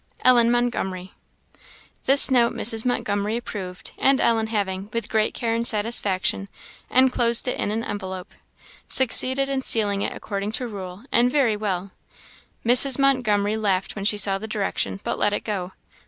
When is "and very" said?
11.11-11.55